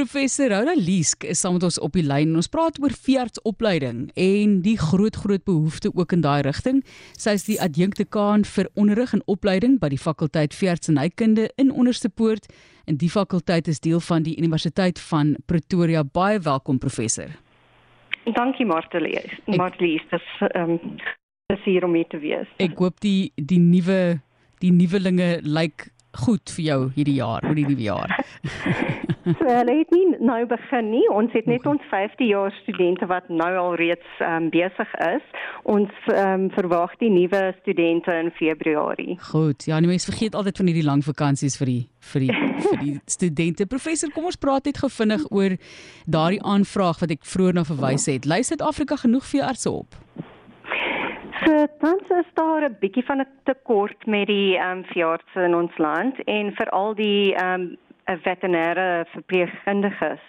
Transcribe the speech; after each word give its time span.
Professor 0.00 0.48
Rhoda 0.48 0.72
Liesk 0.80 1.26
is 1.28 1.42
saam 1.44 1.58
met 1.58 1.64
ons 1.66 1.76
op 1.84 1.92
die 1.92 2.04
lyn. 2.06 2.30
Ons 2.40 2.48
praat 2.48 2.78
oor 2.80 2.94
veeartsopleiding 3.04 4.06
en 4.16 4.54
die 4.64 4.78
groot 4.80 5.18
groot 5.20 5.42
behoefte 5.44 5.90
ook 5.92 6.14
in 6.16 6.22
daai 6.24 6.40
rigting. 6.46 6.78
Sy 7.20 7.34
is 7.36 7.44
die 7.44 7.58
adjunktekaan 7.60 8.46
vir 8.48 8.70
onderrig 8.80 9.12
en 9.12 9.20
opleiding 9.28 9.74
by 9.82 9.90
die 9.92 10.00
fakulteit 10.00 10.56
veeartsenykunde 10.56 11.50
in 11.60 11.68
Onderstepoort 11.68 12.48
en 12.88 12.96
die 13.02 13.10
fakulteit 13.12 13.68
is 13.68 13.82
deel 13.84 14.00
van 14.08 14.24
die 14.24 14.38
Universiteit 14.40 15.02
van 15.10 15.34
Pretoria. 15.44 16.00
Baie 16.00 16.40
welkom 16.48 16.80
professor. 16.80 17.36
Dankie 18.24 18.64
Martelie. 18.64 19.20
Martelie, 19.52 20.00
dit 20.00 20.16
is 20.16 20.48
ehm 20.48 20.78
um, 20.78 20.96
is 21.52 21.60
hier 21.68 21.84
om 21.84 22.00
te 22.08 22.24
wees. 22.24 22.48
Ek 22.56 22.80
hoop 22.80 23.04
die 23.04 23.34
die 23.36 23.60
nuwe 23.60 24.22
die 24.64 24.72
nuwelinge 24.72 25.42
lyk 25.44 25.52
like 25.60 25.92
goed 26.24 26.50
vir 26.56 26.64
jou 26.64 26.80
hierdie 26.96 27.18
jaar, 27.20 27.44
oor 27.44 27.56
hierdie 27.58 27.84
jaar? 27.84 28.16
so, 29.38 29.44
hulle 29.44 29.74
het 29.78 29.90
nie 29.90 30.16
nou 30.18 30.46
begin 30.48 30.90
nie. 30.90 31.04
Ons 31.12 31.32
het 31.36 31.46
net 31.46 31.60
okay. 31.66 31.72
ons 31.72 31.86
5de 31.92 32.28
jaar 32.30 32.54
studente 32.62 33.06
wat 33.10 33.28
nou 33.28 33.50
al 33.56 33.74
reeds 33.80 34.22
um, 34.24 34.48
besig 34.52 34.94
is. 35.06 35.26
Ons 35.62 35.92
um, 36.14 36.48
verwag 36.56 36.94
die 37.02 37.10
nuwe 37.12 37.42
studente 37.60 38.12
in 38.12 38.30
Februarie. 38.38 39.18
Goed. 39.30 39.66
Ja, 39.68 39.78
nee, 39.78 39.90
mense 39.90 40.10
vergeet 40.10 40.34
altyd 40.34 40.56
van 40.62 40.72
hierdie 40.72 40.86
lang 40.86 41.04
vakansies 41.04 41.58
vir 41.60 41.72
die 41.74 41.82
vir 42.12 42.26
die 42.26 42.32
vir 42.70 42.80
die 42.80 42.94
studente. 43.04 43.66
Professor, 43.66 44.12
kom 44.14 44.30
ons 44.30 44.40
praat 44.40 44.70
net 44.70 44.80
gou 44.80 44.90
vinnig 44.92 45.26
oor 45.30 45.56
daardie 46.06 46.42
aanvraag 46.42 47.04
wat 47.04 47.16
ek 47.16 47.28
vroeër 47.28 47.60
na 47.60 47.66
verwys 47.68 48.08
het. 48.08 48.28
Lei 48.28 48.42
Suid-Afrika 48.46 48.96
genoeg 49.04 49.28
vir 49.28 49.48
artse 49.52 49.70
op? 49.70 50.00
So 51.44 51.66
tans 51.80 52.08
is 52.14 52.28
daar 52.34 52.64
'n 52.68 52.76
bietjie 52.80 53.04
van 53.04 53.20
'n 53.20 53.28
tekort 53.44 54.06
met 54.06 54.26
die 54.26 54.56
ehm 54.56 54.78
um, 54.78 54.84
veeartse 54.84 55.40
in 55.44 55.54
ons 55.54 55.78
land 55.78 56.24
en 56.24 56.52
veral 56.52 56.94
die 56.94 57.34
ehm 57.34 57.60
um, 57.60 57.76
veterinêre 58.24 59.06
verpleegkundiges. 59.14 60.20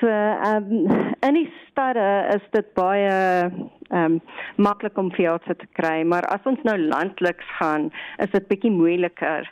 So 0.00 0.06
ehm 0.06 0.72
um, 0.72 1.14
in 1.20 1.34
die 1.34 1.52
stede 1.68 2.06
is 2.34 2.44
dit 2.50 2.72
baie 2.74 3.10
ehm 3.10 4.04
um, 4.04 4.20
maklik 4.56 4.98
om 4.98 5.12
veeartse 5.12 5.56
te 5.56 5.66
kry, 5.72 6.02
maar 6.04 6.24
as 6.34 6.44
ons 6.44 6.60
nou 6.62 6.76
landliks 6.78 7.48
gaan, 7.58 7.90
is 8.18 8.30
dit 8.30 8.48
bietjie 8.48 8.70
moeiliker. 8.70 9.48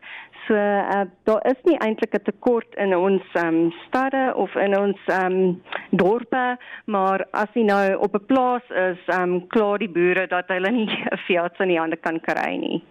So 0.46 0.54
uh, 0.54 1.04
daar 1.28 1.42
is 1.50 1.60
nie 1.64 1.76
eintlik 1.84 2.14
'n 2.14 2.24
tekort 2.24 2.74
in 2.74 2.96
ons 2.96 3.24
um, 3.44 3.72
stade 3.86 4.32
of 4.34 4.54
in 4.54 4.78
ons 4.78 5.00
um, 5.22 5.62
dorpe, 5.90 6.56
maar 6.84 7.26
as 7.30 7.52
jy 7.52 7.64
nou 7.68 7.96
op 7.96 8.14
'n 8.14 8.26
plaas 8.26 8.64
is, 8.70 9.00
um, 9.18 9.46
klaar 9.46 9.78
die 9.78 9.92
boere 9.92 10.26
dat 10.26 10.48
hulle 10.48 10.70
nie 10.70 10.88
'n 10.88 11.18
veearts 11.26 11.60
in 11.60 11.68
die 11.68 11.80
hande 11.80 11.96
kan 11.96 12.20
kry 12.20 12.56
nie. 12.56 12.82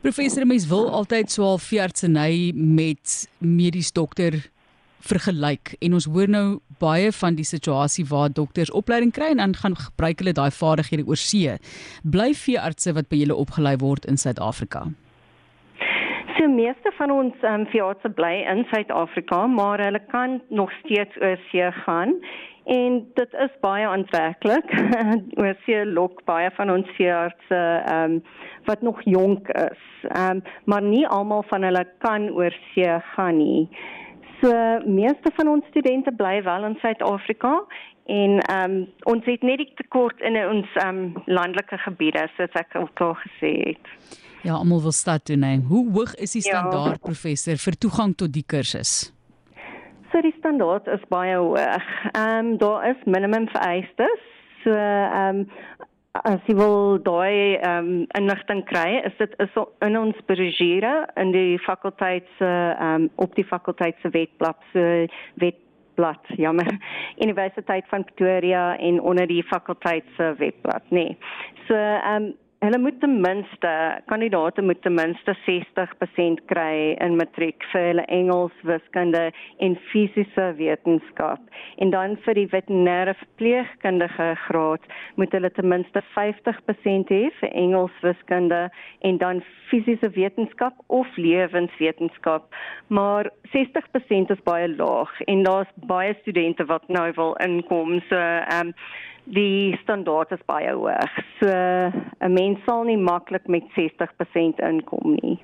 Professor 0.00 0.46
mens 0.46 0.64
wil 0.66 0.86
altyd 0.88 1.28
so 1.28 1.44
al 1.44 1.58
veeartseny 1.60 2.52
met 2.56 3.28
medies 3.38 3.90
dokter 3.92 4.38
vergelyk 5.04 5.74
en 5.84 5.96
ons 5.98 6.06
hoor 6.08 6.30
nou 6.32 6.44
baie 6.80 7.10
van 7.12 7.36
die 7.36 7.44
situasie 7.44 8.06
waar 8.08 8.32
dokters 8.32 8.72
opleiding 8.72 9.12
kry 9.12 9.28
en 9.34 9.42
dan 9.42 9.52
gaan 9.60 9.76
gebruik 9.76 10.22
hulle 10.22 10.32
daai 10.38 10.48
vaardighede 10.56 11.04
oor 11.04 11.20
see. 11.20 11.52
Bly 12.00 12.30
veeartse 12.32 12.96
wat 12.96 13.12
by 13.12 13.20
julle 13.20 13.36
opgelei 13.36 13.76
word 13.84 14.08
in 14.08 14.16
Suid-Afrika. 14.16 14.86
So 16.40 16.48
meeste 16.48 16.88
van 16.96 17.10
ons 17.12 17.42
um, 17.44 17.66
veeartse 17.68 18.08
bly 18.16 18.38
in 18.48 18.62
Suid-Afrika, 18.70 19.42
maar 19.46 19.82
hulle 19.84 20.00
kan 20.08 20.38
nog 20.48 20.70
steeds 20.78 21.18
oorsee 21.20 21.72
gaan 21.82 22.14
en 22.64 22.96
dit 23.18 23.36
is 23.44 23.58
baie 23.60 23.84
aantreklik. 23.86 24.72
oorsee 25.42 25.84
lok 25.84 26.22
baie 26.24 26.48
van 26.56 26.72
ons 26.72 26.88
veeartse 26.96 27.60
um, 27.92 28.22
wat 28.64 28.80
nog 28.80 29.02
jonk 29.04 29.52
is. 29.66 29.84
Um, 30.16 30.40
maar 30.64 30.80
nie 30.82 31.04
almal 31.12 31.44
van 31.52 31.68
hulle 31.68 31.84
kan 32.06 32.30
oorsee 32.32 32.96
gaan 33.12 33.36
nie. 33.36 33.68
So 34.40 34.52
meeste 34.86 35.30
van 35.36 35.48
ons 35.48 35.66
studente 35.68 36.12
bly 36.16 36.42
wel 36.42 36.64
in 36.64 36.76
Suid-Afrika 36.80 37.52
en 38.10 38.40
um, 38.54 38.76
ons 39.12 39.24
het 39.28 39.42
net 39.46 39.60
die 39.60 39.68
tekort 39.78 40.20
in 40.24 40.38
ons 40.40 40.76
um, 40.84 41.02
landelike 41.26 41.78
gebiede 41.84 42.24
soos 42.36 42.56
ek 42.58 42.74
al 42.80 42.88
gesê 42.96 43.52
het. 43.68 43.92
Ja, 44.42 44.56
almal 44.56 44.80
wil 44.82 44.96
stad 44.96 45.26
toe 45.28 45.36
neem. 45.36 45.66
Hoe 45.68 45.84
hoog 45.92 46.14
is 46.16 46.32
die 46.32 46.44
ja. 46.44 46.54
standaard 46.54 46.96
ja. 46.96 47.04
professor 47.04 47.60
vir 47.60 47.76
toegang 47.84 48.16
tot 48.16 48.32
die 48.32 48.46
kursus? 48.46 49.12
So 50.10 50.22
die 50.24 50.34
standaard 50.38 50.88
is 50.88 51.04
baie 51.12 51.36
hoog. 51.36 51.90
Ehm 52.14 52.54
um, 52.54 52.56
daar 52.58 52.88
is 52.90 53.04
minimum 53.04 53.48
vereistes. 53.52 54.24
So 54.64 54.72
ehm 54.72 55.44
um, 55.44 55.50
as 56.18 56.42
jy 56.48 56.56
wil 56.58 56.98
daai 57.06 57.56
ehm 57.62 57.88
um, 57.88 57.90
inligting 58.18 58.64
kry, 58.66 58.98
is 59.06 59.14
dit 59.18 59.34
is 59.44 59.58
in 59.86 59.98
ons 59.98 60.18
brosjure 60.26 60.94
in 61.22 61.32
die 61.34 61.58
fakulteit 61.66 62.26
se 62.38 62.50
ehm 62.50 63.06
um, 63.06 63.08
op 63.24 63.34
die 63.38 63.46
fakulteit 63.46 63.98
se 64.02 64.10
webblad 64.10 64.58
se 64.72 65.06
webblad, 65.42 66.32
jammer. 66.36 66.70
Universiteit 67.26 67.86
van 67.88 68.04
Pretoria 68.04 68.76
en 68.78 69.00
onder 69.00 69.26
die 69.26 69.42
fakulteit 69.44 70.04
se 70.16 70.34
webblad, 70.38 70.82
nê. 70.90 71.06
Nee. 71.10 71.18
So 71.68 71.74
ehm 71.74 72.30
um, 72.30 72.32
Hulle 72.60 72.78
moet 72.78 73.00
ten 73.00 73.20
minste 73.20 74.00
kandidaate 74.06 74.62
moet 74.62 74.82
ten 74.82 74.92
minste 74.94 75.32
60% 75.46 76.42
kry 76.52 76.92
in 77.00 77.16
matriek 77.16 77.64
vir 77.72 77.86
hulle 77.86 78.04
Engels, 78.12 78.58
wiskunde 78.68 79.22
en 79.64 79.78
fisiese 79.88 80.50
wetenskap. 80.58 81.40
En 81.80 81.94
dan 81.94 82.18
vir 82.26 82.36
die 82.36 82.46
veterinêre 82.52 83.16
verpleegkundige 83.22 84.28
graad 84.44 84.84
moet 85.16 85.32
hulle 85.32 85.52
ten 85.56 85.72
minste 85.72 86.04
50% 86.12 87.16
hê 87.16 87.22
vir 87.40 87.56
Engels, 87.64 87.96
wiskunde 88.04 88.66
en 89.08 89.24
dan 89.24 89.40
fisiese 89.72 90.12
wetenskap 90.20 90.76
of 90.92 91.16
lewenswetenskap. 91.16 92.52
Maar 92.92 93.32
60% 93.56 94.36
is 94.36 94.48
baie 94.52 94.68
laag 94.68 95.16
en 95.32 95.48
daar's 95.48 95.72
baie 95.88 96.12
studente 96.20 96.68
wat 96.68 96.84
nou 96.92 97.08
wil 97.16 97.38
inkom. 97.40 98.02
So 98.12 98.20
ehm 98.20 98.74
um, 98.74 98.76
die 99.24 99.78
standaard 99.82 100.30
is 100.32 100.44
baie 100.46 100.72
hoog. 100.72 101.20
So 101.40 101.48
'n 101.48 102.32
mens 102.32 102.58
sal 102.64 102.84
nie 102.84 102.96
maklik 102.96 103.46
met 103.48 103.64
60% 103.74 104.58
inkom 104.58 105.16
nie. 105.22 105.38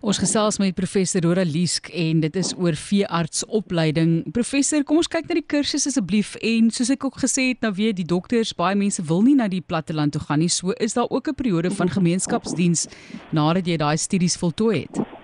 Ons 0.00 0.16
gesels 0.16 0.56
met 0.56 0.72
professor 0.72 1.20
Rora 1.20 1.42
Liesk 1.44 1.90
en 1.92 2.20
dit 2.20 2.36
is 2.36 2.54
oor 2.56 2.72
veeartsopleiding. 2.72 4.32
Professor, 4.32 4.80
kom 4.82 4.96
ons 4.96 5.10
kyk 5.12 5.28
na 5.28 5.36
die 5.36 5.44
kursus 5.44 5.84
asseblief 5.86 6.38
en 6.40 6.70
soos 6.70 6.88
ek 6.94 7.04
ook 7.04 7.18
gesê 7.20 7.50
het, 7.50 7.60
nou 7.60 7.74
weet 7.76 7.98
die 7.98 8.08
dokters, 8.08 8.54
baie 8.56 8.74
mense 8.74 9.04
wil 9.04 9.20
nie 9.20 9.36
na 9.36 9.48
die 9.52 9.60
platteland 9.60 10.16
toe 10.16 10.22
gaan 10.24 10.40
nie. 10.40 10.48
So 10.48 10.72
is 10.80 10.96
daar 10.96 11.10
ook 11.10 11.28
'n 11.28 11.34
periode 11.34 11.70
van 11.70 11.92
gemeenskapsdiens 11.92 12.88
nadat 13.30 13.66
jy 13.66 13.76
daai 13.76 13.96
studies 13.96 14.40
voltooi 14.40 14.80
het. 14.88 15.19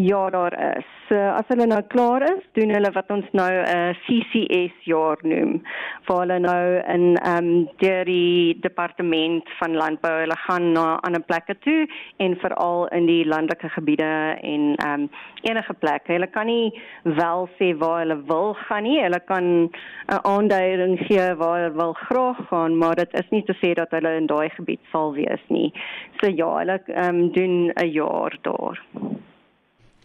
Ja, 0.00 0.30
daar 0.30 0.76
is. 0.76 0.84
So, 1.08 1.16
as 1.18 1.48
hulle 1.50 1.64
nou 1.66 1.80
klaar 1.90 2.22
is, 2.22 2.42
doen 2.54 2.70
hulle 2.70 2.90
wat 2.94 3.08
ons 3.10 3.26
nou 3.34 3.48
'n 3.50 3.64
uh, 3.76 3.94
CCS 4.06 4.84
jaar 4.86 5.18
noem. 5.22 5.56
Waar 6.06 6.20
hulle 6.20 6.38
nou 6.38 6.66
in 6.94 7.16
ehm 7.16 7.48
um, 7.48 8.04
die 8.06 8.58
departement 8.60 9.50
van 9.58 9.74
landbou, 9.74 10.12
hulle 10.20 10.36
gaan 10.46 10.72
na 10.72 10.84
ander 11.02 11.22
plekke 11.22 11.58
toe 11.58 11.88
en 12.16 12.36
veral 12.36 12.86
in 12.86 13.06
die 13.06 13.26
landelike 13.26 13.68
gebiede 13.68 14.38
en 14.52 14.74
ehm 14.76 15.00
um, 15.00 15.10
enige 15.42 15.74
plekke. 15.74 16.12
Hulle 16.12 16.30
kan 16.30 16.46
nie 16.46 16.80
wel 17.02 17.48
sê 17.58 17.74
waar 17.78 17.98
hulle 17.98 18.22
wil 18.26 18.54
gaan 18.54 18.82
nie. 18.82 19.02
Hulle 19.02 19.20
kan 19.20 19.44
'n 19.64 19.70
aanduiding 20.22 20.98
gee 21.08 21.34
waar 21.34 21.58
hulle 21.58 21.74
wil 21.74 21.92
graag 21.92 22.46
gaan, 22.48 22.78
maar 22.78 22.94
dit 22.94 23.14
is 23.14 23.30
nie 23.30 23.42
te 23.42 23.56
sê 23.62 23.74
dat 23.74 23.90
hulle 23.90 24.16
in 24.16 24.26
daai 24.26 24.48
gebied 24.50 24.80
sal 24.92 25.12
wees 25.14 25.42
nie. 25.48 25.72
So 26.20 26.30
ja, 26.30 26.58
hulle 26.58 26.82
ehm 26.86 27.08
um, 27.08 27.32
doen 27.32 27.72
'n 27.74 27.90
jaar 27.90 28.38
daar. 28.42 28.78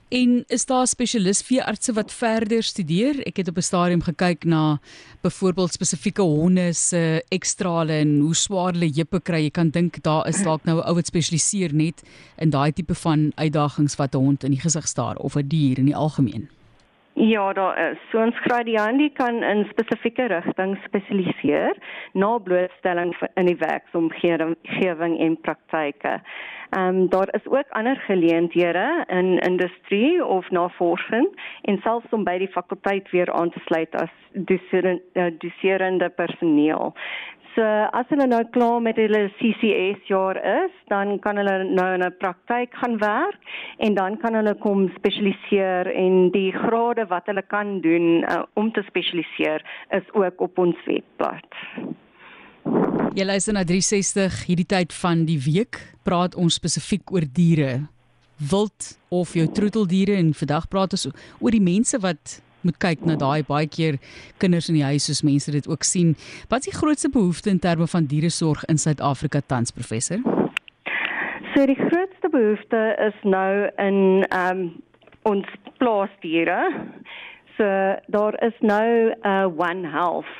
En 0.09 0.43
is 0.47 0.65
daar 0.65 0.87
spesialis 0.87 1.41
veeartse 1.41 1.93
wat 1.93 2.11
verder 2.11 2.63
studeer? 2.63 3.19
Ek 3.25 3.37
het 3.37 3.47
op 3.47 3.57
'n 3.57 3.61
stadium 3.61 4.01
gekyk 4.01 4.43
na 4.45 4.79
byvoorbeeld 5.21 5.71
spesifieke 5.71 6.21
honde 6.21 6.73
se 6.73 7.23
ekstrale 7.29 7.93
en 7.93 8.19
hoe 8.19 8.35
swaar 8.35 8.73
hulle 8.73 8.91
heupe 8.93 9.19
kry. 9.21 9.43
Jy 9.43 9.49
kan 9.49 9.69
dink 9.69 10.03
daar 10.03 10.27
is 10.27 10.43
dalk 10.43 10.63
nou 10.65 10.77
'n 10.77 10.87
ou 10.87 10.95
wat 10.95 11.05
spesialiseer 11.05 11.73
net 11.73 12.03
in 12.37 12.49
daai 12.49 12.71
tipe 12.71 12.95
van 12.95 13.31
uitdagings 13.35 13.95
wat 13.95 14.15
'n 14.15 14.17
hond 14.17 14.43
in 14.43 14.51
die 14.51 14.61
gesig 14.61 14.87
staar 14.87 15.15
of 15.15 15.35
'n 15.35 15.47
dier 15.47 15.77
in 15.77 15.85
die 15.85 15.95
algemeen. 15.95 16.49
Ja, 17.15 17.53
daar 17.53 17.91
is. 17.91 17.97
So 18.09 18.17
ons 18.17 18.39
gradiandi 18.39 19.11
kan 19.13 19.43
in 19.43 19.67
spesifieke 19.69 20.25
rigtings 20.25 20.79
spesialiseer 20.83 21.77
na 22.13 22.37
blootstelling 22.37 23.13
in 23.33 23.45
die 23.45 23.57
werksomgewing 23.57 25.19
en 25.19 25.37
praktyke. 25.41 26.21
Ehm 26.73 26.87
um, 26.87 27.09
daar 27.09 27.29
is 27.31 27.47
ook 27.47 27.69
ander 27.69 27.95
geleenthede 27.95 29.03
in 29.07 29.39
industrie 29.39 30.25
of 30.25 30.49
navorsing 30.49 31.27
en 31.61 31.77
selfs 31.77 32.09
om 32.09 32.23
by 32.23 32.37
die 32.37 32.47
fakulteit 32.47 33.09
weer 33.11 33.31
aan 33.31 33.49
te 33.49 33.61
sluit 33.65 33.95
as 33.95 34.09
eh, 34.33 35.25
doserende 35.37 36.09
personeel. 36.09 36.93
So 37.53 37.61
as 37.93 38.09
hulle 38.09 38.25
nou 38.25 38.41
klaar 38.55 38.79
met 38.81 38.97
hulle 38.97 39.27
CCS 39.37 40.07
jaar 40.09 40.39
is, 40.41 40.73
dan 40.89 41.19
kan 41.21 41.37
hulle 41.37 41.67
nou 41.69 41.85
in 41.93 42.01
'n 42.01 42.15
praktyk 42.17 42.73
gaan 42.81 42.97
werk 42.97 43.37
en 43.77 43.93
dan 43.93 44.17
kan 44.17 44.33
hulle 44.33 44.55
kom 44.55 44.89
spesialiseer 44.97 45.85
en 45.93 46.31
die 46.31 46.51
grade 46.51 47.05
wat 47.07 47.25
hulle 47.25 47.43
kan 47.47 47.81
doen 47.81 48.25
uh, 48.25 48.41
om 48.53 48.71
te 48.71 48.81
spesialiseer 48.87 49.61
is 49.89 50.07
ook 50.13 50.41
op 50.41 50.57
ons 50.57 50.77
webblad. 50.85 51.45
Jy 53.13 53.25
luister 53.25 53.53
na 53.53 53.63
360 53.63 54.45
hierdie 54.47 54.65
tyd 54.65 54.93
van 54.93 55.25
die 55.25 55.37
week 55.37 55.77
praat 56.03 56.35
ons 56.35 56.55
spesifiek 56.57 57.11
oor 57.11 57.25
diere 57.33 57.85
wild 58.49 58.97
of 59.09 59.33
jou 59.33 59.45
troeteldiere 59.47 60.15
en 60.17 60.33
vandag 60.33 60.67
praat 60.67 60.97
ons 60.97 61.07
oor 61.39 61.51
die 61.51 61.61
mense 61.61 61.99
wat 62.01 62.41
moet 62.63 62.77
kyk 62.77 63.05
na 63.05 63.15
daai 63.15 63.43
baie 63.47 63.67
keer 63.67 63.99
kinders 64.37 64.69
in 64.69 64.75
die 64.75 64.85
huis 64.85 65.05
soos 65.05 65.23
mense 65.23 65.51
dit 65.51 65.67
ook 65.67 65.83
sien. 65.83 66.15
Wat 66.49 66.59
is 66.59 66.71
die 66.71 66.79
grootste 66.79 67.09
behoefte 67.09 67.49
in 67.49 67.59
terme 67.59 67.87
van 67.87 68.05
dieresorg 68.05 68.65
in 68.65 68.77
Suid-Afrika 68.77 69.41
tans 69.47 69.71
professor? 69.71 70.19
So 71.53 71.65
die 71.65 71.77
grootste 71.77 72.29
behoefte 72.31 72.95
is 73.07 73.19
nou 73.23 73.69
in 73.77 74.25
ehm 74.29 74.57
um, 74.57 74.71
ons 75.23 75.47
plaasdiere. 75.79 76.59
So 77.57 77.65
daar 78.07 78.35
is 78.43 78.57
nou 78.59 79.11
'n 79.11 79.27
uh, 79.27 79.47
One 79.57 79.87
Health 79.87 80.33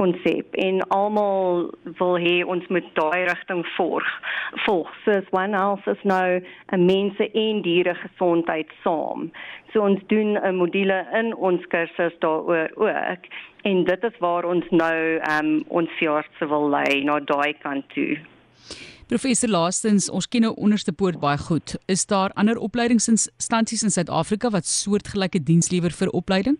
konsep 0.00 0.54
en 0.64 0.80
almal 0.94 1.68
wil 1.98 2.16
hê 2.22 2.36
ons 2.54 2.64
moet 2.74 2.86
daai 2.98 3.26
rigting 3.28 3.64
volg. 3.76 4.06
Volg. 4.64 4.90
So 5.04 5.20
One 5.36 5.56
Health 5.56 5.86
is 5.94 6.02
nou 6.04 6.40
'n 6.72 6.86
mense 6.86 7.30
en 7.44 7.62
diere 7.62 7.94
gesondheid 8.04 8.70
saam. 8.84 9.30
So 9.72 9.82
ons 9.82 10.00
doen 10.06 10.38
'n 10.38 10.56
module 10.56 10.98
in 11.20 11.34
ons 11.36 11.62
kursus 11.74 12.14
daaroor 12.24 12.70
ook 12.76 13.22
en 13.62 13.84
dit 13.84 14.04
is 14.04 14.18
waar 14.18 14.44
ons 14.44 14.64
nou 14.70 14.98
um, 15.34 15.64
ons 15.68 15.90
veeartse 15.98 16.48
wil 16.48 16.68
lei 16.70 17.04
na 17.04 17.18
daai 17.20 17.52
kant 17.62 17.84
toe. 17.94 18.18
Professor 19.08 19.48
Laastens, 19.48 20.10
ons 20.10 20.28
ken 20.28 20.44
nou 20.44 20.54
onderste 20.60 20.92
poort 20.92 21.16
baie 21.20 21.38
goed. 21.40 21.76
Is 21.86 22.06
daar 22.06 22.32
ander 22.36 22.58
opleidingsinstansies 22.58 23.82
in 23.82 23.90
Suid-Afrika 23.90 24.50
wat 24.50 24.66
soortgelyke 24.66 25.40
diens 25.42 25.70
lewer 25.70 25.90
vir 25.90 26.10
opleiding? 26.12 26.58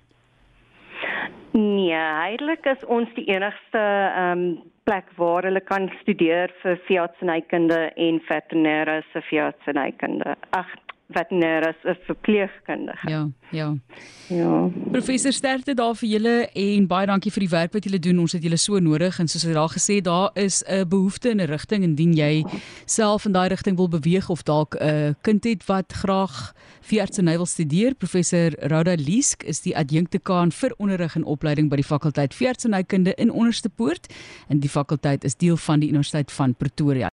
Nee, 1.59 1.95
eintlik 1.99 2.67
is 2.71 2.85
ons 2.87 3.11
die 3.17 3.27
enigste 3.35 3.81
ehm 3.83 4.43
um, 4.49 4.51
plek 4.89 5.09
waar 5.21 5.45
hulle 5.45 5.61
kan 5.61 5.91
studeer 6.01 6.53
vir 6.63 6.79
veeartsenykunde 6.87 7.81
en 8.07 8.21
veterinêre 8.25 8.95
se 9.13 9.21
veeartsenykunde. 9.27 10.37
Ag, 10.57 10.71
veterinêre 11.09 11.75
is 11.85 11.99
verpleegkundige. 12.07 13.11
Ja, 13.11 13.29
ja. 13.51 13.77
Ja. 14.29 14.71
Professor 14.93 15.33
sterkte 15.33 15.75
daar 15.75 15.95
vir 15.97 16.09
julle 16.09 16.35
en 16.53 16.87
baie 16.87 17.07
dankie 17.09 17.33
vir 17.33 17.47
die 17.47 17.53
werk 17.53 17.73
wat 17.73 17.87
julle 17.89 18.01
doen. 18.05 18.21
Ons 18.21 18.35
het 18.37 18.45
julle 18.45 18.59
so 18.61 18.81
nodig 18.85 19.17
en 19.19 19.31
soos 19.31 19.47
jy 19.47 19.55
daar 19.57 19.73
gesê, 19.73 20.01
daar 20.05 20.31
is 20.37 20.63
'n 20.69 20.89
behoefte 20.89 21.31
in 21.31 21.41
'n 21.41 21.49
rigting 21.49 21.83
indien 21.83 22.13
jy 22.13 22.45
self 22.85 23.25
in 23.25 23.33
daai 23.33 23.49
rigting 23.49 23.77
wil 23.77 23.89
beweeg 23.89 24.29
of 24.29 24.43
dalk 24.43 24.77
'n 24.81 25.17
kind 25.23 25.45
het 25.45 25.65
wat 25.67 25.93
graag 25.93 26.53
veeartseny 26.81 27.37
wil 27.37 27.47
studeer. 27.47 27.95
Professor 27.95 28.53
Rhoda 28.69 28.95
Liesk 28.95 29.43
is 29.43 29.61
die 29.61 29.77
adjunktekaan 29.77 30.53
vir 30.53 30.75
onderrig 30.77 31.17
en 31.17 31.25
opleiding 31.25 31.71
by 31.71 31.77
die 31.77 31.85
fakulteit 31.85 32.35
veeartsenykunde 32.35 33.15
in 33.15 33.31
Onderste 33.31 33.69
Poort 33.69 34.13
en 34.49 34.61
die 34.61 34.69
fakulteit 34.69 35.25
is 35.25 35.37
deel 35.37 35.57
van 35.57 35.81
die 35.81 35.89
Universiteit 35.89 36.33
van 36.33 36.55
Pretoria. 36.55 37.07